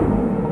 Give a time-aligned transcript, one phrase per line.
[0.00, 0.47] Oh.